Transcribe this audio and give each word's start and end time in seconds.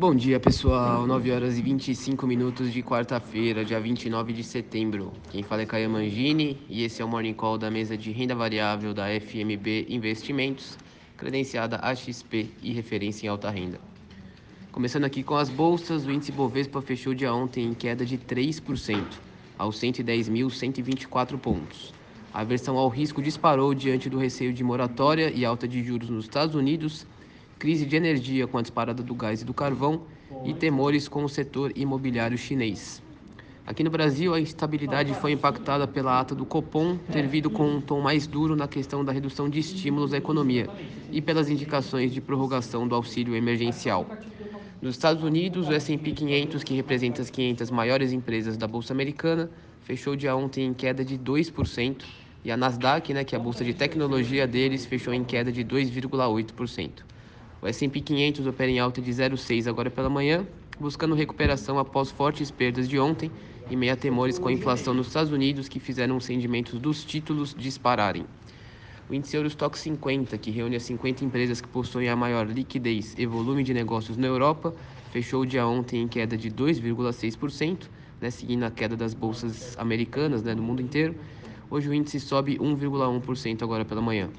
Bom 0.00 0.14
dia 0.14 0.40
pessoal, 0.40 1.06
9 1.06 1.30
horas 1.30 1.58
e 1.58 1.60
25 1.60 2.26
minutos 2.26 2.72
de 2.72 2.82
quarta-feira, 2.82 3.62
dia 3.62 3.78
29 3.78 4.32
de 4.32 4.42
setembro. 4.42 5.12
Quem 5.30 5.42
fala 5.42 5.60
é 5.60 5.66
Caia 5.66 5.90
Mangini 5.90 6.58
e 6.70 6.84
esse 6.84 7.02
é 7.02 7.04
o 7.04 7.08
Morning 7.08 7.34
Call 7.34 7.58
da 7.58 7.70
mesa 7.70 7.98
de 7.98 8.10
renda 8.10 8.34
variável 8.34 8.94
da 8.94 9.08
FMB 9.08 9.84
Investimentos, 9.90 10.78
credenciada 11.18 11.76
AXP 11.82 12.48
e 12.62 12.72
referência 12.72 13.26
em 13.26 13.28
alta 13.28 13.50
renda. 13.50 13.78
Começando 14.72 15.04
aqui 15.04 15.22
com 15.22 15.36
as 15.36 15.50
bolsas, 15.50 16.06
o 16.06 16.10
índice 16.10 16.32
Bovespa 16.32 16.80
fechou 16.80 17.12
dia 17.12 17.30
ontem 17.34 17.66
em 17.66 17.74
queda 17.74 18.02
de 18.02 18.16
3%, 18.16 19.04
aos 19.58 19.78
110.124 19.78 21.36
pontos. 21.38 21.92
A 22.32 22.40
aversão 22.40 22.78
ao 22.78 22.88
risco 22.88 23.20
disparou 23.20 23.74
diante 23.74 24.08
do 24.08 24.16
receio 24.16 24.54
de 24.54 24.64
moratória 24.64 25.30
e 25.30 25.44
alta 25.44 25.68
de 25.68 25.84
juros 25.84 26.08
nos 26.08 26.24
Estados 26.24 26.54
Unidos 26.54 27.06
crise 27.60 27.84
de 27.84 27.94
energia 27.94 28.46
com 28.46 28.56
a 28.56 28.62
disparada 28.62 29.02
do 29.02 29.14
gás 29.14 29.42
e 29.42 29.44
do 29.44 29.52
carvão 29.52 30.00
e 30.46 30.54
temores 30.54 31.06
com 31.06 31.22
o 31.22 31.28
setor 31.28 31.70
imobiliário 31.76 32.38
chinês. 32.38 33.02
Aqui 33.66 33.84
no 33.84 33.90
Brasil, 33.90 34.32
a 34.32 34.40
instabilidade 34.40 35.12
foi 35.12 35.32
impactada 35.32 35.86
pela 35.86 36.18
ata 36.18 36.34
do 36.34 36.46
Copom 36.46 36.96
ter 37.12 37.26
vindo 37.28 37.50
com 37.50 37.68
um 37.68 37.78
tom 37.78 38.00
mais 38.00 38.26
duro 38.26 38.56
na 38.56 38.66
questão 38.66 39.04
da 39.04 39.12
redução 39.12 39.46
de 39.46 39.58
estímulos 39.58 40.14
à 40.14 40.16
economia 40.16 40.70
e 41.12 41.20
pelas 41.20 41.50
indicações 41.50 42.14
de 42.14 42.20
prorrogação 42.22 42.88
do 42.88 42.94
auxílio 42.94 43.36
emergencial. 43.36 44.06
Nos 44.80 44.94
Estados 44.94 45.22
Unidos, 45.22 45.68
o 45.68 45.72
S&P 45.74 46.12
500, 46.12 46.64
que 46.64 46.72
representa 46.72 47.20
as 47.20 47.28
500 47.28 47.70
maiores 47.70 48.10
empresas 48.10 48.56
da 48.56 48.66
bolsa 48.66 48.94
americana, 48.94 49.50
fechou 49.82 50.16
dia 50.16 50.34
ontem 50.34 50.64
em 50.64 50.72
queda 50.72 51.04
de 51.04 51.18
2%, 51.18 52.04
e 52.42 52.50
a 52.50 52.56
Nasdaq, 52.56 53.12
né, 53.12 53.22
que 53.22 53.34
é 53.34 53.38
a 53.38 53.40
bolsa 53.40 53.62
de 53.62 53.74
tecnologia 53.74 54.46
deles, 54.46 54.86
fechou 54.86 55.12
em 55.12 55.22
queda 55.22 55.52
de 55.52 55.62
2,8%. 55.62 57.10
O 57.62 57.66
S&P 57.66 58.00
500 58.00 58.46
opera 58.46 58.70
em 58.70 58.78
alta 58.78 59.02
de 59.02 59.10
0,6 59.10 59.66
agora 59.66 59.90
pela 59.90 60.08
manhã, 60.08 60.46
buscando 60.78 61.14
recuperação 61.14 61.78
após 61.78 62.10
fortes 62.10 62.50
perdas 62.50 62.88
de 62.88 62.98
ontem 62.98 63.30
e 63.70 63.76
meia 63.76 63.94
temores 63.94 64.38
com 64.38 64.48
a 64.48 64.52
inflação 64.52 64.94
nos 64.94 65.08
Estados 65.08 65.30
Unidos 65.30 65.68
que 65.68 65.78
fizeram 65.78 66.16
os 66.16 66.26
rendimentos 66.26 66.80
dos 66.80 67.04
títulos 67.04 67.54
dispararem. 67.54 68.24
O 69.10 69.14
índice 69.14 69.36
Eurostock 69.36 69.78
50, 69.78 70.38
que 70.38 70.50
reúne 70.50 70.76
as 70.76 70.84
50 70.84 71.22
empresas 71.22 71.60
que 71.60 71.68
possuem 71.68 72.08
a 72.08 72.16
maior 72.16 72.48
liquidez 72.48 73.14
e 73.18 73.26
volume 73.26 73.62
de 73.62 73.74
negócios 73.74 74.16
na 74.16 74.26
Europa, 74.26 74.72
fechou 75.12 75.42
o 75.42 75.46
dia 75.46 75.66
ontem 75.66 76.00
em 76.00 76.08
queda 76.08 76.38
de 76.38 76.50
2,6%, 76.50 77.90
né, 78.20 78.30
seguindo 78.30 78.62
a 78.62 78.70
queda 78.70 78.96
das 78.96 79.12
bolsas 79.12 79.76
americanas 79.78 80.42
né, 80.42 80.54
do 80.54 80.62
mundo 80.62 80.80
inteiro. 80.80 81.14
Hoje 81.68 81.90
o 81.90 81.94
índice 81.94 82.20
sobe 82.20 82.56
1,1% 82.56 83.62
agora 83.62 83.84
pela 83.84 84.00
manhã. 84.00 84.30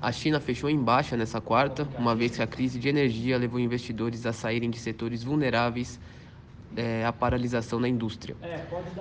A 0.00 0.12
China 0.12 0.38
fechou 0.38 0.70
em 0.70 0.78
baixa 0.78 1.16
nessa 1.16 1.40
quarta, 1.40 1.88
uma 1.98 2.14
vez 2.14 2.36
que 2.36 2.42
a 2.42 2.46
crise 2.46 2.78
de 2.78 2.88
energia 2.88 3.36
levou 3.36 3.58
investidores 3.58 4.24
a 4.26 4.32
saírem 4.32 4.70
de 4.70 4.78
setores 4.78 5.24
vulneráveis 5.24 5.98
é, 6.76 7.04
à 7.04 7.12
paralisação 7.12 7.80
na 7.80 7.88
indústria. 7.88 8.36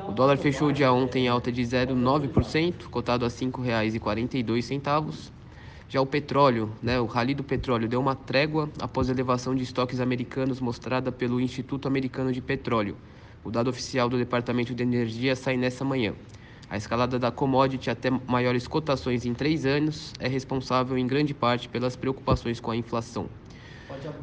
O 0.08 0.12
dólar 0.12 0.38
fechou 0.38 0.70
o 0.70 0.74
dia 0.74 0.92
ontem 0.92 1.26
em 1.26 1.28
alta 1.28 1.52
de 1.52 1.62
0,9%, 1.62 2.88
cotado 2.90 3.26
a 3.26 3.28
R$ 3.28 3.34
5,42. 3.34 5.32
Já 5.88 6.02
o 6.02 6.06
petróleo, 6.06 6.72
né, 6.82 7.00
o 7.00 7.06
rally 7.06 7.36
do 7.36 7.44
petróleo 7.44 7.88
deu 7.88 8.00
uma 8.00 8.16
trégua 8.16 8.68
após 8.82 9.08
a 9.08 9.14
elevação 9.14 9.54
de 9.54 9.62
estoques 9.62 10.00
americanos 10.00 10.60
mostrada 10.60 11.12
pelo 11.12 11.40
Instituto 11.40 11.88
Americano 11.88 12.32
de 12.32 12.42
Petróleo. 12.42 12.98
O 13.44 13.52
dado 13.52 13.70
oficial 13.70 14.10
do 14.10 14.18
Departamento 14.18 14.74
de 14.74 14.82
Energia 14.82 15.36
sai 15.36 15.58
nessa 15.58 15.86
manhã. 15.86 16.14
A 16.70 16.76
escalada 16.76 17.18
da 17.18 17.32
commodity 17.32 17.90
até 17.90 18.10
maiores 18.10 18.68
cotações 18.68 19.26
em 19.26 19.34
três 19.34 19.66
anos 19.66 20.14
é 20.20 20.28
responsável 20.28 20.98
em 20.98 21.08
grande 21.08 21.34
parte 21.34 21.70
pelas 21.70 21.96
preocupações 21.96 22.60
com 22.60 22.72
a 22.72 22.76
inflação. 22.76 23.30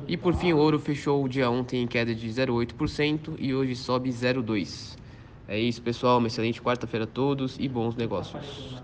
E 0.06 0.17
por 0.17 0.34
fim, 0.34 0.53
o 0.53 0.59
ouro 0.59 0.78
fechou 0.78 1.25
o 1.25 1.28
dia 1.28 1.50
ontem 1.50 1.83
em 1.83 1.87
queda 1.87 2.15
de 2.15 2.28
0,8% 2.28 3.37
e 3.39 3.55
hoje 3.55 3.75
sobe 3.75 4.11
0,2%. 4.11 4.98
É 5.47 5.59
isso, 5.59 5.83
pessoal. 5.83 6.19
Uma 6.19 6.28
excelente 6.28 6.61
quarta-feira 6.61 7.05
a 7.05 7.09
todos 7.09 7.56
e 7.59 7.69
bons 7.69 7.97
negócios. 7.97 8.83